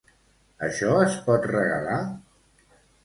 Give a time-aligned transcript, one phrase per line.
[0.67, 2.01] Això es pot regalar?